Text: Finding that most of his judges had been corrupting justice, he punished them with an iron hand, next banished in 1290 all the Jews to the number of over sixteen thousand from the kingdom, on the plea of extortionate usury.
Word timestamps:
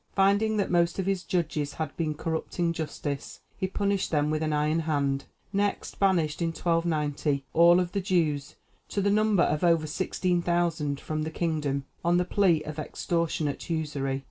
Finding 0.15 0.57
that 0.57 0.71
most 0.71 0.97
of 0.97 1.05
his 1.05 1.21
judges 1.21 1.73
had 1.73 1.95
been 1.95 2.15
corrupting 2.15 2.73
justice, 2.73 3.41
he 3.55 3.67
punished 3.67 4.09
them 4.09 4.31
with 4.31 4.41
an 4.41 4.51
iron 4.51 4.79
hand, 4.79 5.25
next 5.53 5.99
banished 5.99 6.41
in 6.41 6.47
1290 6.47 7.43
all 7.53 7.75
the 7.75 8.01
Jews 8.01 8.55
to 8.89 8.99
the 8.99 9.11
number 9.11 9.43
of 9.43 9.63
over 9.63 9.85
sixteen 9.85 10.41
thousand 10.41 10.99
from 10.99 11.21
the 11.21 11.29
kingdom, 11.29 11.85
on 12.03 12.17
the 12.17 12.25
plea 12.25 12.63
of 12.63 12.79
extortionate 12.79 13.69
usury. 13.69 14.19